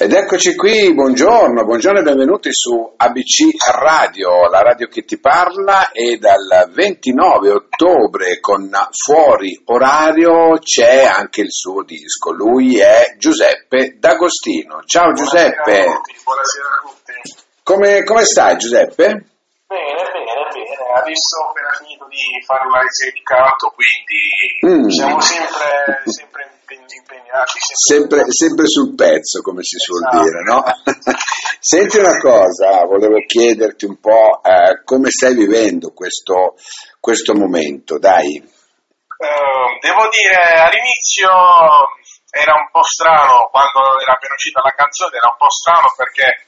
[0.00, 5.90] Ed eccoci qui, buongiorno, buongiorno e benvenuti su ABC Radio, la radio che ti parla
[5.90, 13.96] e dal 29 ottobre con Fuori Orario c'è anche il suo disco, lui è Giuseppe
[13.98, 14.82] D'Agostino.
[14.86, 15.82] Ciao Giuseppe.
[15.82, 16.16] Buonasera a tutti.
[16.22, 17.12] Buonasera a tutti.
[17.64, 19.04] Come, come stai Giuseppe?
[19.04, 19.26] Bene,
[19.66, 21.00] bene, bene.
[21.02, 24.88] Adesso ho appena finito di fare una lezione di canto, quindi Mm.
[24.88, 27.58] siamo sempre, sempre impeg- impegnati.
[27.60, 30.22] Sempre, sempre sul pezzo, come si suol Esatto.
[30.22, 30.62] dire, no?
[31.60, 36.56] Senti una cosa, volevo chiederti un po' eh, come stai vivendo questo,
[37.00, 38.36] questo momento, dai.
[38.36, 41.28] Eh, devo dire, all'inizio
[42.30, 46.46] era un po' strano, quando era appena uscita la canzone era un po' strano perché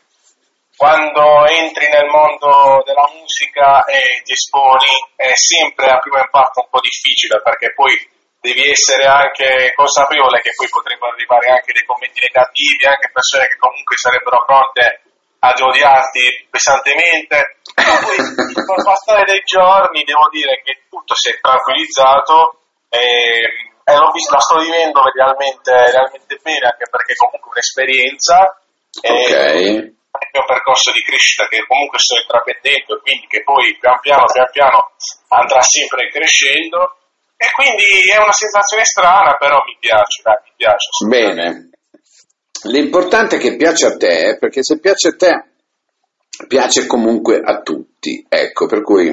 [0.76, 6.68] quando entri nel mondo della musica e ti esponi è sempre a primo impatto un
[6.70, 7.92] po' difficile perché poi
[8.40, 13.56] devi essere anche consapevole che poi potrebbero arrivare anche dei commenti negativi, anche persone che
[13.60, 15.00] comunque sarebbero pronte
[15.40, 17.56] ad odiarti pesantemente.
[17.76, 18.16] Ma poi
[18.64, 23.00] col passare dei giorni devo dire che tutto si è tranquillizzato e,
[23.84, 28.36] e l'ho visto, la sto vivendo realmente, realmente bene anche perché comunque è un'esperienza.
[29.00, 30.20] e- Ok.
[30.20, 34.24] il mio percorso di crescita che comunque sto intraprendendo e quindi che poi pian piano
[34.26, 34.90] pian piano
[35.28, 36.98] andrà sempre crescendo
[37.42, 41.70] e quindi è una sensazione strana però mi piace dai mi piace Bene.
[42.64, 45.44] L'importante è che piace a te, perché se piace a te,
[46.46, 48.22] piace comunque a tutti.
[48.28, 49.08] Ecco, per cui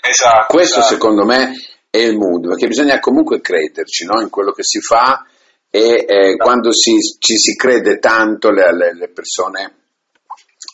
[0.00, 0.94] esatto questo esatto.
[0.94, 1.50] secondo me
[1.90, 4.20] è il mood, perché bisogna comunque crederci no?
[4.20, 5.26] in quello che si fa
[5.68, 9.72] e eh, quando si- ci si crede tanto le, le- le persone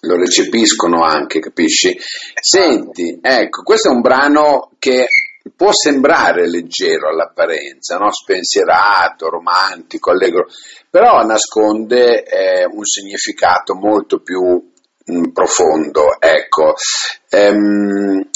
[0.01, 1.97] lo recepiscono anche, capisci?
[2.39, 5.07] Senti, ecco, questo è un brano che
[5.55, 8.11] può sembrare leggero all'apparenza, no?
[8.11, 10.47] spensierato, romantico, allegro,
[10.89, 14.73] però nasconde eh, un significato molto più
[15.11, 16.21] mm, profondo.
[16.21, 16.75] Ecco,
[17.35, 18.29] Ehm,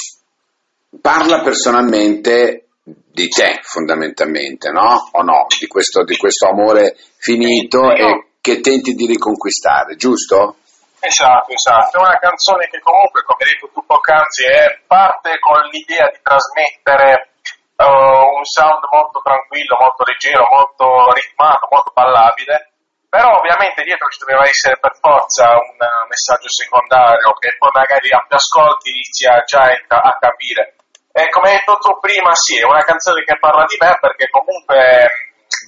[0.99, 5.09] parla personalmente di te fondamentalmente, no?
[5.13, 5.45] O no?
[5.57, 10.57] Di questo, di questo amore finito e che tenti di riconquistare, giusto?
[11.01, 15.55] Esatto, esatto, è una canzone che comunque, come hai detto tu poc'anzi, è parte con
[15.71, 17.39] l'idea di trasmettere
[17.79, 22.75] eh, un sound molto tranquillo, molto leggero, molto ritmato, molto ballabile,
[23.07, 28.11] però ovviamente dietro ci doveva essere per forza un eh, messaggio secondario che poi magari
[28.11, 30.75] a più ascolti inizi a già a, capire.
[31.15, 34.27] E come hai detto tu prima, sì, è una canzone che parla di me perché
[34.29, 35.07] comunque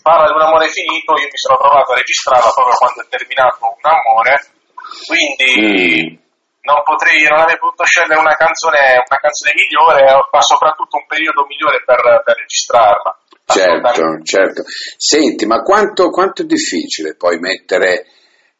[0.03, 3.57] parla di un amore finito, io mi sono trovato a registrarla proprio quando è terminato
[3.63, 4.35] un amore,
[5.07, 6.19] quindi
[6.61, 11.45] non potrei, non avrei potuto scegliere una canzone, una canzone migliore, ma soprattutto un periodo
[11.47, 13.17] migliore per, per registrarla.
[13.45, 14.63] Certo, certo.
[14.97, 18.05] Senti, ma quanto, quanto è difficile poi mettere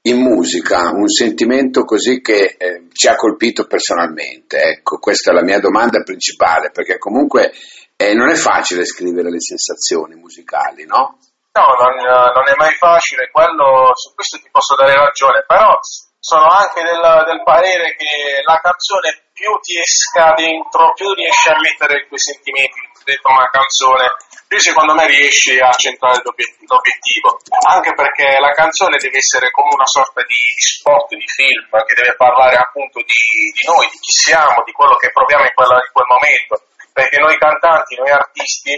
[0.04, 4.58] in musica un sentimento così che eh, ci ha colpito personalmente?
[4.58, 7.54] Ecco, questa è la mia domanda principale, perché comunque
[7.96, 11.18] eh, non è facile scrivere le sensazioni musicali, no?
[11.54, 11.96] No, non,
[12.34, 15.78] non è mai facile, quello, su questo ti posso dare ragione, però
[16.22, 21.58] sono anche del, del parere che la canzone più ti esca dentro, più riesci a
[21.58, 24.06] mettere i tuoi sentimenti dentro una canzone,
[24.46, 29.74] più secondo me riesci a centrare l'obiet- l'obiettivo, anche perché la canzone deve essere come
[29.74, 33.18] una sorta di spot, di film, che deve parlare appunto di,
[33.50, 36.54] di noi, di chi siamo, di quello che proviamo in, quella- in quel momento,
[36.94, 38.78] perché noi cantanti, noi artisti,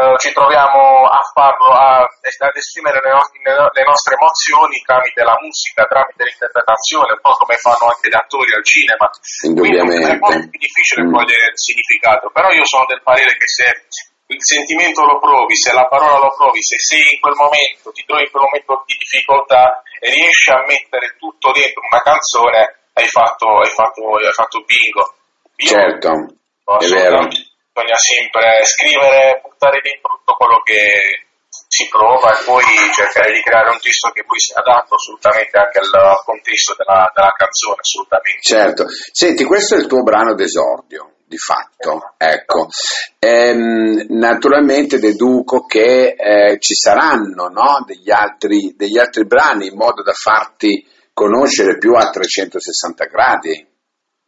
[0.00, 5.36] eh, ci troviamo a farlo, a, ad esprimere le, no- le nostre emozioni tramite la
[5.44, 9.06] musica, tramite l'interpretazione, un po' come fanno anche gli attori al cinema.
[9.12, 10.18] Quindi è Indubbiamente.
[10.18, 11.12] molto più difficile Mm.
[11.12, 13.66] cogliere il significato, però io sono del parere che se
[14.30, 18.04] il sentimento lo provi, se la parola lo provi, se sei in quel momento, ti
[18.06, 23.08] trovi in quel momento di difficoltà e riesci a mettere tutto dentro una canzone, hai
[23.08, 25.02] fatto, hai fatto, hai fatto bingo.
[25.60, 26.10] Io Certo,
[26.78, 27.26] è vero.
[27.80, 33.70] Bisogna sempre scrivere, buttare dentro tutto quello che si prova e poi cercare di creare
[33.70, 38.44] un testo che poi sia adatto assolutamente anche al contesto della, della canzone, assolutamente.
[38.44, 38.84] Certo.
[39.12, 42.68] Senti, questo è il tuo brano d'esordio, di fatto, ecco.
[43.18, 50.02] Ehm, naturalmente deduco che eh, ci saranno no, degli, altri, degli altri brani in modo
[50.02, 53.69] da farti conoscere più a 360 gradi.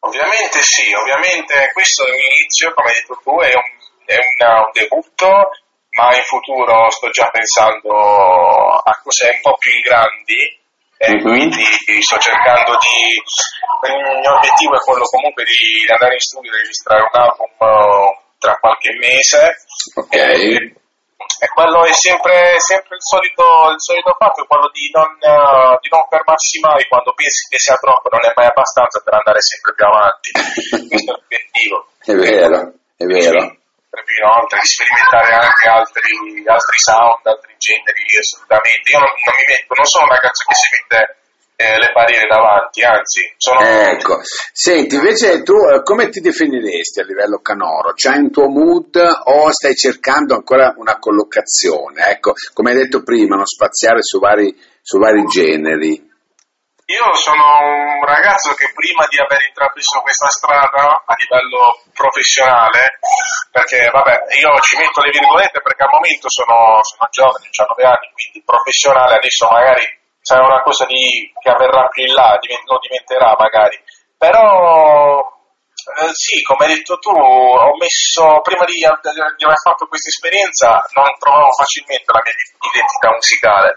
[0.05, 3.63] Ovviamente sì, ovviamente questo è un inizio, come hai detto tu, è un,
[4.05, 5.51] è una- un debutto,
[5.95, 7.95] ma in futuro sto già pensando
[8.83, 10.61] a cose un po' più in grandi
[10.99, 11.21] e Mhm.
[11.23, 11.63] quindi
[12.01, 13.23] sto cercando di...
[13.85, 18.19] Il mio obiettivo è quello comunque di andare in studio e registrare un album eh,
[18.39, 19.57] tra qualche mese
[19.97, 20.15] Ok.
[20.15, 20.75] e
[21.39, 25.89] e quello è sempre, sempre il, solito, il, solito, fatto, quello di non, uh, di
[25.89, 29.75] non, fermarsi mai quando pensi che sia troppo, non è mai abbastanza per andare sempre
[29.75, 30.29] più avanti.
[30.89, 31.77] Questo è l'obiettivo.
[32.03, 32.59] È vero,
[32.97, 33.61] è vero.
[33.93, 36.11] Inoltre di sperimentare anche altri,
[36.49, 38.93] altri sound, altri generi, assolutamente.
[38.93, 41.22] Io non, non mi metto, non sono un ragazzo che si mette
[41.63, 43.61] eh, le barriere davanti, anzi, sono...
[43.61, 44.21] Ecco,
[44.53, 47.93] senti, invece tu eh, come ti definiresti a livello canoro?
[47.95, 52.09] C'hai un tuo mood o stai cercando ancora una collocazione?
[52.09, 56.11] Ecco, come hai detto prima, non spaziare su vari, su vari generi.
[56.87, 57.47] Io sono
[58.01, 62.99] un ragazzo che prima di aver intrapreso questa strada a livello professionale,
[63.51, 67.85] perché vabbè, io ci metto le virgolette perché al momento sono, sono giovane, ho 19
[67.87, 72.79] anni, quindi professionale, adesso magari sarà una cosa di, che avverrà più in là, lo
[72.81, 73.77] diventerà magari.
[74.17, 75.21] Però
[75.83, 80.81] eh, sì, come hai detto tu, ho messo, prima di, di, aver fatto questa esperienza
[80.95, 82.35] non trovavo facilmente la mia
[82.71, 83.71] identità musicale.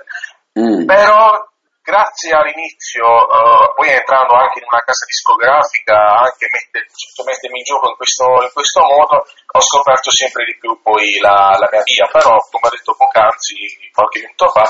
[0.56, 0.86] Mm.
[0.86, 1.34] Però
[1.82, 6.82] grazie all'inizio, uh, poi entrando anche in una casa discografica, anche mette,
[7.26, 11.58] mettermi in gioco in questo, in questo, modo, ho scoperto sempre di più poi la,
[11.58, 13.54] la mia via, però come ho detto poc'anzi,
[13.94, 14.66] qualche minuto fa,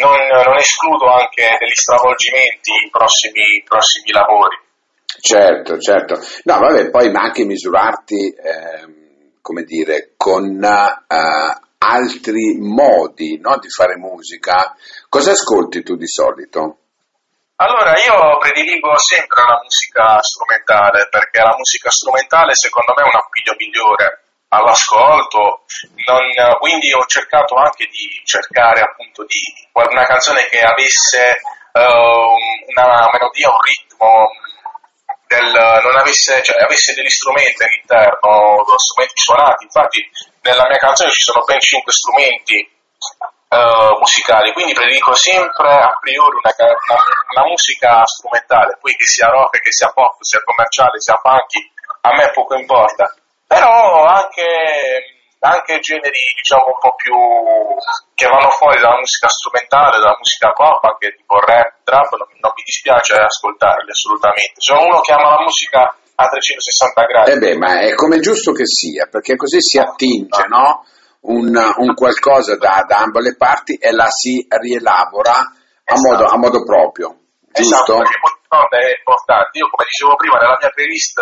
[0.00, 4.56] non, non escludo anche degli stravolgimenti in prossimi, prossimi lavori.
[5.20, 6.18] Certo, certo.
[6.44, 13.96] No, vabbè, poi anche misurarti, eh, come dire, con uh, altri modi no, di fare
[13.96, 14.74] musica.
[15.08, 16.76] Cosa ascolti tu di solito?
[17.56, 23.20] Allora, io prediligo sempre la musica strumentale, perché la musica strumentale secondo me è un
[23.20, 24.19] appiglio migliore
[24.50, 25.64] all'ascolto,
[26.06, 29.40] non, quindi ho cercato anche di cercare appunto di
[29.72, 31.40] una canzone che avesse
[31.72, 34.30] uh, una melodia, un ritmo,
[35.26, 35.52] del,
[35.84, 40.10] non avesse, cioè, avesse degli strumenti all'interno, strumenti suonati, infatti
[40.42, 42.58] nella mia canzone ci sono ben 5 strumenti
[43.54, 47.00] uh, musicali, quindi predico sempre a priori una, una,
[47.36, 51.70] una, musica strumentale, poi che sia rock, che sia pop, sia commerciale, sia funky,
[52.02, 53.14] a me poco importa,
[53.50, 57.16] però anche anche generi diciamo un po' più
[58.14, 62.52] che vanno fuori dalla musica strumentale, dalla musica pop, anche tipo rap, trap, non, non
[62.54, 64.60] mi dispiace ascoltarli assolutamente.
[64.60, 67.30] Sono uno che ama la musica a 360 gradi.
[67.32, 70.84] Eh beh, ma è come giusto che sia, perché così si attinge, no?
[71.20, 75.52] Un, un qualcosa da, da, ambo le parti e la si rielabora a,
[75.84, 76.00] esatto.
[76.00, 77.16] modo, a modo proprio.
[77.50, 77.74] Giusto?
[77.74, 78.02] Esatto,
[78.50, 79.58] è importante.
[79.58, 81.18] Io, come dicevo prima, nella mia playlist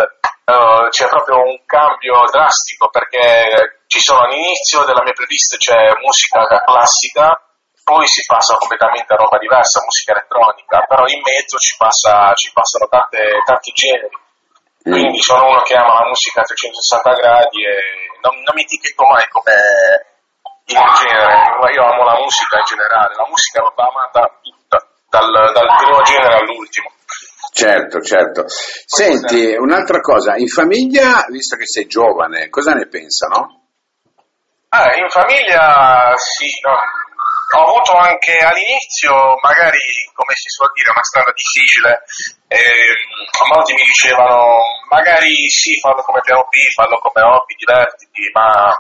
[0.49, 6.45] uh, c'è proprio un cambio drastico perché ci sono all'inizio della mia playlist c'è musica
[6.65, 7.37] classica,
[7.85, 12.53] poi si passa completamente a roba diversa, musica elettronica, però in mezzo ci, passa, ci
[12.53, 14.17] passano tante, tanti generi.
[14.83, 17.77] Quindi sono uno che ama la musica a 360 gradi e
[18.23, 19.53] non, non mi etichetto mai come
[20.69, 25.77] in genere, io amo la musica in generale, la musica va amata tutta, dal, dal
[25.79, 26.93] primo genere all'ultimo.
[27.53, 28.45] Certo, certo.
[28.47, 33.67] Senti, un'altra cosa, in famiglia, visto che sei giovane, cosa ne pensano?
[34.69, 36.77] Ah, in famiglia sì, no.
[37.57, 39.11] ho avuto anche all'inizio,
[39.41, 39.81] magari
[40.13, 42.05] come si suol dire, una strada difficile,
[42.49, 42.93] eh,
[43.49, 48.71] molti mi dicevano magari sì, fallo come piano B, fallo come hobby, divertiti, ma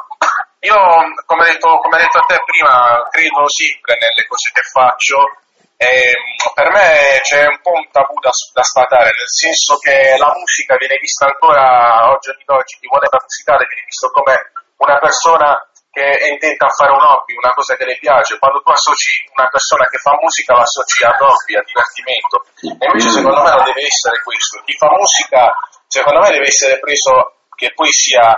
[0.60, 0.76] io,
[1.24, 5.16] come ho detto, come detto a te prima, credo sempre nelle cose che faccio
[5.78, 6.10] e
[6.58, 10.74] per me c'è un po' un tabù da, da sfatare, nel senso che la musica
[10.74, 14.34] viene vista ancora oggi oggi, chi vuole musicale viene visto come
[14.82, 15.54] una persona
[15.90, 19.22] che è intenta a fare un hobby, una cosa che le piace, quando tu associ
[19.34, 22.36] una persona che fa musica lo associ ad hobby, a divertimento.
[22.62, 24.62] E invece secondo me non deve essere questo.
[24.66, 25.54] Chi fa musica
[25.86, 28.34] secondo me deve essere preso che poi sia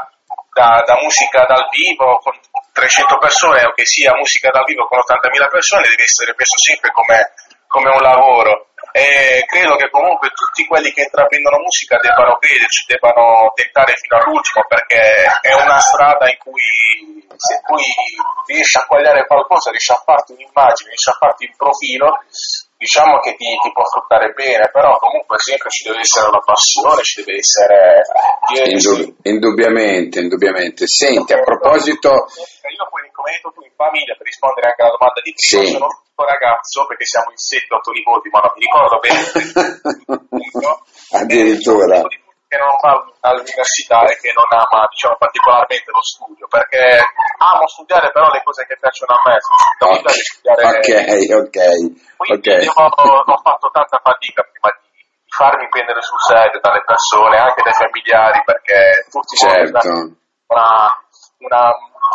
[0.53, 2.37] da, da musica dal vivo con
[2.73, 6.91] 300 persone o che sia musica dal vivo con 80.000 persone deve essere preso sempre
[6.93, 7.33] come,
[7.67, 8.71] come un lavoro.
[8.93, 14.65] E credo che comunque tutti quelli che intraprendono musica debbano crederci, debbano tentare fino all'ultimo
[14.67, 16.61] perché è una strada in cui
[17.37, 17.85] se poi
[18.47, 22.19] riesci a quagliare qualcosa, riesci a farti un'immagine, riesci a farti un profilo,
[22.81, 27.03] diciamo che ti, ti, può fruttare bene, però comunque sempre ci deve essere la passione,
[27.05, 28.01] ci deve essere...
[28.73, 30.89] Indub- indubbiamente, indubbiamente.
[30.89, 32.09] Senti, a proposito...
[32.09, 35.61] Io poi, come hai detto tu, in famiglia, per rispondere anche alla domanda di prima,
[35.61, 35.73] sì.
[35.77, 39.29] sono un ragazzo, perché siamo in 7-8 nipoti, ma non mi ricordo bene.
[41.21, 42.01] Addirittura
[42.51, 46.99] che non va all'università e che non ama diciamo, particolarmente lo studio, perché
[47.39, 49.37] amo studiare però le cose che piacciono a me,
[49.79, 50.63] non mi piace studiare.
[50.67, 50.91] Ok,
[51.47, 51.59] ok.
[52.19, 52.65] Quindi okay.
[52.67, 57.79] io ho, fatto tanta fatica prima di farmi prendere sul serio dalle persone, anche dai
[57.79, 59.87] familiari, perché tutti certo.
[60.51, 60.91] una,
[61.39, 61.63] una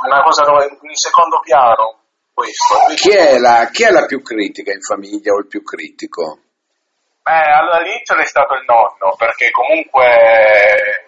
[0.04, 2.76] una cosa in secondo piano questo.
[2.96, 6.40] Chi è, la, chi è la più critica in famiglia o il più critico?
[7.26, 10.06] Beh, all'inizio è stato il nonno, perché comunque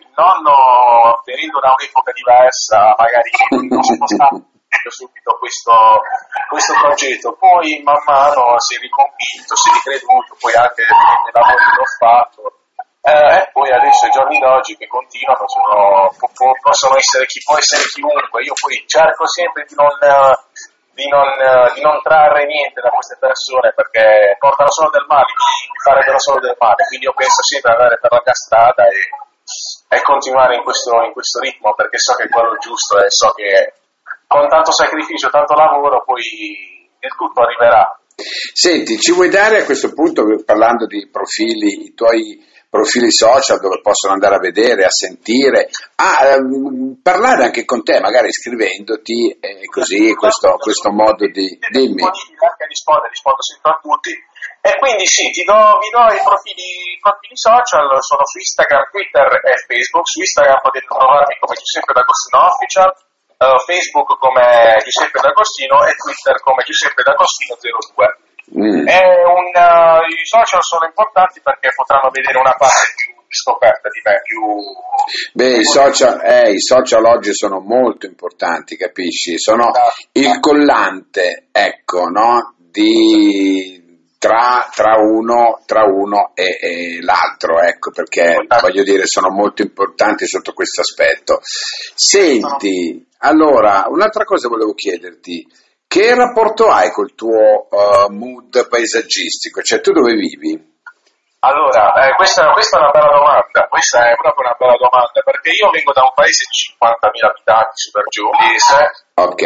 [0.02, 3.30] il nonno, venendo da un'epoca diversa, magari
[3.70, 4.34] non si spostava
[4.90, 6.02] subito questo,
[6.50, 11.64] questo, progetto, poi man mano si è riconvinto, si è ricreduto, poi anche nei lavori
[11.70, 12.42] che ho fatto,
[13.06, 16.10] eh, e poi adesso i giorni d'oggi che continuano sono,
[16.66, 19.94] possono essere chi può essere chiunque, io poi cerco sempre di non
[20.98, 21.30] di non,
[21.77, 26.42] di non, trarre niente da queste persone perché portano solo del male, mi farebbero solo
[26.42, 28.98] del male, quindi io penso sempre di andare per la mia e,
[29.94, 33.30] e continuare in questo, in questo, ritmo perché so che è quello giusto e so
[33.38, 33.77] che
[34.25, 36.25] con tanto sacrificio, tanto lavoro poi
[36.98, 37.86] il tutto arriverà.
[38.18, 43.80] Senti, ci vuoi dare a questo punto, parlando di profili, i tuoi profili social dove
[43.82, 49.66] possono andare a vedere, a sentire, a um, parlare anche con te, magari scrivendoti e
[49.72, 51.58] così questo, questo modo di...
[51.72, 52.04] Dimmi.
[52.68, 54.12] Rispondo, rispondo sempre a tutti.
[54.62, 58.84] E quindi sì, ti do, vi do i profili, i profili social, sono su Instagram,
[58.92, 60.04] Twitter e Facebook.
[60.04, 62.92] Su Instagram potete trovarmi come Giuseppe D'Agostino Official,
[63.48, 64.44] uh, Facebook come
[64.84, 68.26] Giuseppe D'Agostino e Twitter come Giuseppe D'Agostino 02.
[68.56, 68.88] Mm.
[68.88, 74.22] Un, uh, I social sono importanti perché potranno vedere una parte più scoperta di me,
[74.24, 74.42] più...
[75.34, 79.38] Beh, i social, eh, i social, oggi sono molto importanti, capisci?
[79.38, 80.10] Sono esatto.
[80.13, 82.56] il collante, ecco, no?
[82.58, 83.84] Di,
[84.18, 90.25] tra, tra, uno, tra uno e, e, l'altro, ecco, perché voglio dire sono molto importanti
[90.25, 91.39] sotto questo aspetto.
[91.44, 95.46] Senti, allora, un'altra cosa volevo chiederti,
[95.88, 99.62] che rapporto hai col tuo uh, mood paesaggistico?
[99.62, 100.75] Cioè, tu dove vivi?
[101.39, 105.51] Allora, eh, questa, questa, è una bella domanda, questa è proprio una bella domanda, perché
[105.51, 108.77] io vengo da un paese di 50.000 abitanti, super giuliese.
[109.15, 109.44] Ok.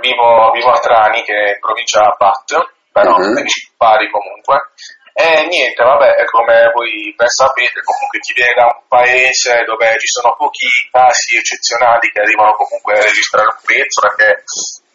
[0.00, 2.48] Vivo, vivo, a Trani, che è in provincia Bat,
[2.90, 3.44] però uh-huh.
[3.76, 4.72] pari comunque.
[5.12, 10.06] E niente, vabbè, come voi ben sapete, comunque chi viene da un paese dove ci
[10.06, 14.44] sono pochi casi eccezionali che arrivano comunque a registrare un pezzo, perché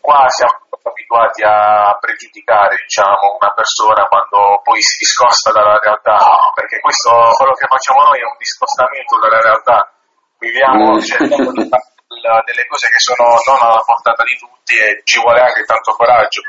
[0.03, 6.19] qua siamo abituati a pregiudicare diciamo, una persona quando poi si discosta dalla realtà,
[6.53, 9.79] perché questo quello che facciamo noi è un discostamento dalla realtà,
[10.43, 10.99] viviamo, mm.
[10.99, 15.63] di fare delle cose che sono non alla portata di tutti e ci vuole anche
[15.63, 16.41] tanto coraggio.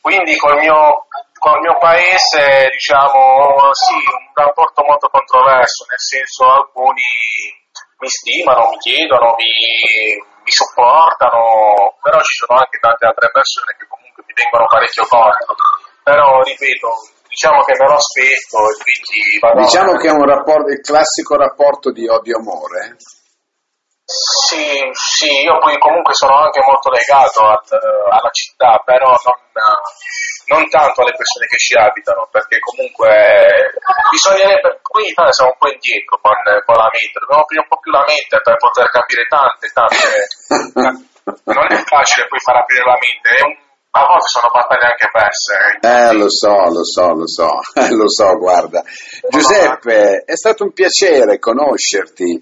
[0.00, 1.08] Quindi col mio,
[1.40, 7.00] col mio paese diciamo sì, un rapporto molto controverso, nel senso alcuni
[7.98, 9.50] mi stimano, mi chiedono, mi,
[10.42, 15.54] mi supportano, però ci sono anche tante altre persone che comunque mi vengono parecchio contro.
[16.02, 16.88] Però ripeto,
[17.28, 21.36] diciamo che me lo aspetto e quindi vado Diciamo che è un rapporto, il classico
[21.36, 22.96] rapporto di odio-amore.
[24.08, 27.60] Sì, sì, io poi comunque sono anche molto legato al,
[28.08, 29.36] alla città, però non,
[30.48, 33.68] non, tanto alle persone che ci abitano, perché comunque
[34.08, 36.32] bisognerebbe, qui in Italia siamo un po' indietro con,
[36.64, 40.08] con la mente, dobbiamo aprire un po' più la mente per poter capire tante, tante...
[41.52, 45.08] non è facile poi far aprire la mente, è un a volte sono battaglie anche
[45.10, 45.54] perse.
[45.80, 47.48] Eh, lo so, lo so, lo so,
[47.96, 48.84] lo so, guarda.
[49.30, 52.38] Giuseppe, è stato un piacere conoscerti,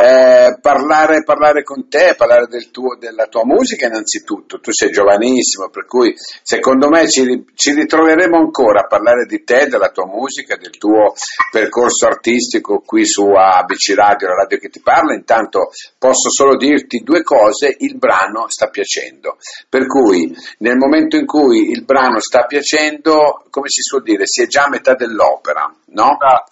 [0.00, 4.60] eh, parlare, parlare, con te, parlare del tuo, della tua musica innanzitutto.
[4.60, 9.66] Tu sei giovanissimo, per cui secondo me ci, ci ritroveremo ancora a parlare di te,
[9.66, 11.14] della tua musica, del tuo
[11.50, 15.14] percorso artistico qui su ABC Radio, la radio che ti parla.
[15.14, 19.38] Intanto posso solo dirti due cose, il brano sta piacendo.
[19.68, 24.42] Per cui nel momento in cui il brano sta piacendo, come si suol dire, si
[24.42, 26.16] è già a metà dell'opera, no?
[26.20, 26.44] Ah,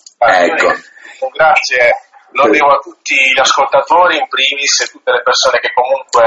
[0.45, 0.73] ecco.
[1.33, 1.93] Grazie,
[2.33, 6.25] lo devo a tutti gli ascoltatori in primis e tutte le persone che comunque,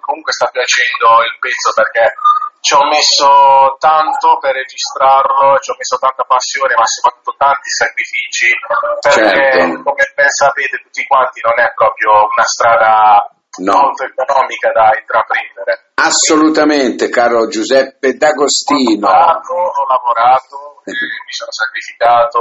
[0.00, 2.14] comunque sta piacendo il pezzo perché
[2.60, 8.48] ci ho messo tanto per registrarlo, ci ho messo tanta passione, ma soprattutto tanti sacrifici,
[9.00, 9.82] perché certo.
[9.82, 13.24] come ben sapete tutti quanti non è proprio una strada
[13.62, 13.72] no.
[13.72, 15.87] molto economica da intraprendere.
[15.98, 19.08] Assolutamente, caro Giuseppe D'Agostino.
[19.08, 22.38] Ho lavorato, ho lavorato mi sono sacrificato,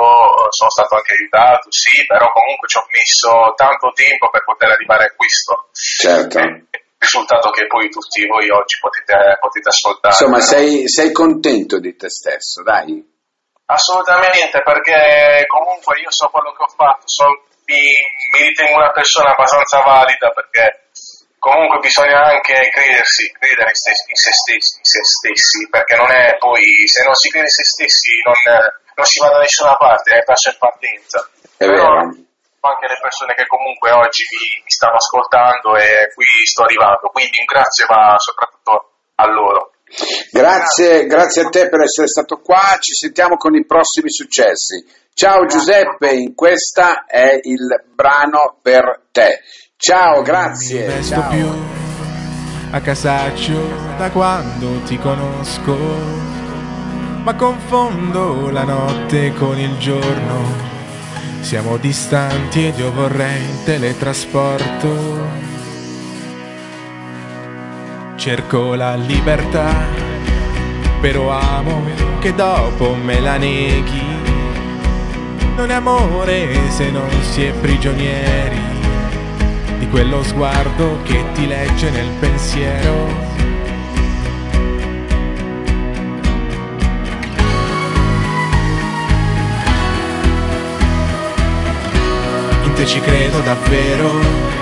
[0.49, 5.05] sono stato anche aiutato, sì, però comunque ci ho messo tanto tempo per poter arrivare
[5.05, 5.69] a questo.
[5.73, 6.39] Certo.
[6.39, 6.65] il
[6.97, 10.15] risultato che poi tutti voi oggi potete, potete ascoltare.
[10.15, 13.03] Insomma, sei, sei contento di te stesso, dai?
[13.65, 17.25] Assolutamente, perché comunque io so quello che ho fatto, so,
[17.65, 17.83] mi,
[18.31, 20.86] mi ritengo una persona abbastanza valida perché
[21.39, 26.61] comunque bisogna anche credersi, credere in se, stessi, in se stessi, perché non è poi,
[26.85, 28.35] se non si crede in se stessi non,
[28.95, 31.29] non si va da nessuna parte, è passo in partenza.
[31.57, 32.15] È Però, vero.
[32.61, 37.09] anche le persone che comunque oggi mi, mi stanno ascoltando e qui sto arrivando.
[37.09, 39.71] Quindi un grazie va soprattutto a loro.
[40.31, 44.83] Grazie, grazie a te per essere stato qua, ci sentiamo con i prossimi successi.
[45.13, 49.41] Ciao Giuseppe, in questa è il brano per te.
[49.79, 50.87] Ciao, grazie.
[50.87, 51.29] Non mi ciao.
[51.29, 51.47] più
[52.71, 55.77] a casaccio da quando ti conosco,
[57.21, 60.65] ma confondo la notte con il giorno.
[61.41, 64.95] Siamo distanti ed io vorrei teletrasporto.
[68.15, 69.85] Cerco la libertà,
[71.01, 71.83] però amo
[72.19, 74.05] che dopo me la neghi.
[75.55, 78.76] Non è amore se non si è prigionieri
[79.77, 83.07] di quello sguardo che ti legge nel pensiero.
[92.63, 94.55] In te ci credo davvero.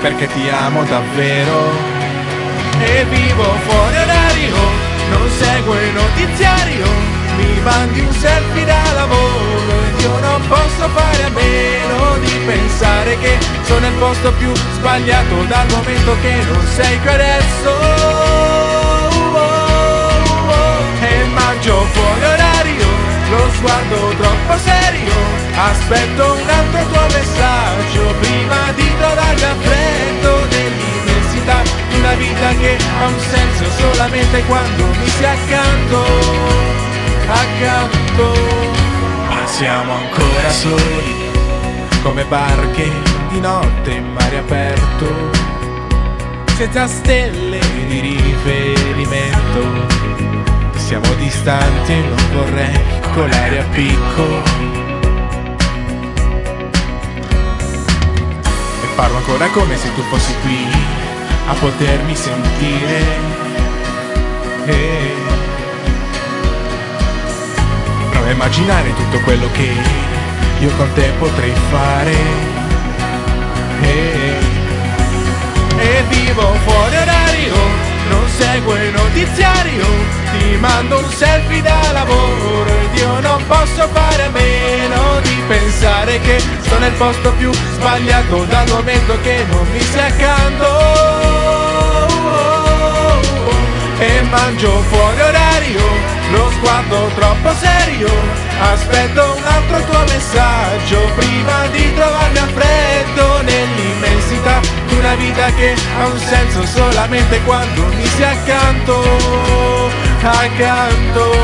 [0.00, 1.94] Perché ti amo davvero
[2.80, 4.54] e vivo fuori orario,
[5.10, 6.84] non seguo il notiziario,
[7.36, 13.18] mi mandi un selfie da lavoro ed io non posso fare a meno di pensare
[13.18, 17.70] che sono nel posto più sbagliato dal momento che non sei qui adesso.
[21.00, 22.86] E mangio fuori orario,
[23.30, 25.12] lo sguardo troppo serio,
[25.54, 32.76] aspetto un altro tuo messaggio prima di trovarmi a freddo dell'immensità di una vita che
[33.00, 36.04] ha un senso solamente quando mi si accanto,
[37.28, 38.32] accanto.
[39.28, 41.30] Ma siamo ancora soli,
[42.02, 42.90] come barche
[43.30, 45.30] di notte in mare aperto,
[46.56, 50.04] senza stelle di riferimento.
[50.76, 52.80] Siamo distanti e non vorrei
[53.12, 54.42] colare a picco.
[58.82, 60.68] E parlo ancora come se tu fossi qui
[61.48, 63.04] a potermi sentire.
[64.66, 65.25] E
[68.36, 69.68] immaginare tutto quello che
[70.60, 72.14] io con te potrei fare.
[73.80, 74.34] E,
[75.78, 77.54] e vivo fuori orario,
[78.10, 79.86] non seguo il notiziario,
[80.38, 86.20] ti mando un selfie da lavoro ed io non posso fare a meno di pensare
[86.20, 91.46] che sto nel posto più sbagliato dal momento che non mi sei accanto
[93.98, 95.80] e mangio fuori orario,
[96.30, 98.08] lo sguardo troppo serio,
[98.60, 101.10] aspetto un altro tuo messaggio.
[101.16, 107.86] Prima di trovarmi a freddo nell'immensità di una vita che ha un senso solamente quando
[107.86, 109.02] mi si accanto,
[110.22, 111.34] accanto.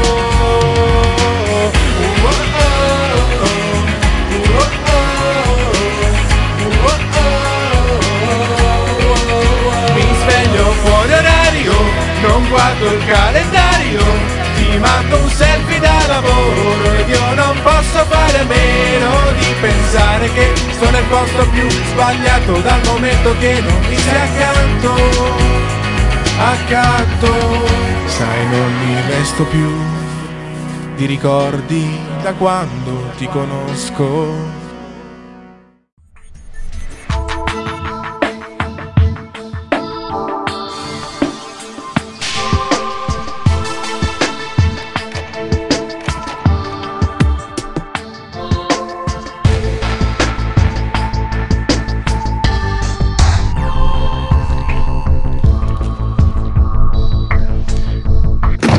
[9.94, 11.72] Mi sveglio fuori orario,
[12.22, 14.31] non guardo il calendario,
[14.72, 20.32] ti mando un selfie da lavoro ed io non posso fare a meno di pensare
[20.32, 24.94] che sto nel posto più sbagliato dal momento che non mi sei accanto,
[26.38, 27.30] accanto.
[28.06, 29.70] Sai non mi resto più
[30.96, 34.61] di ricordi da quando ti conosco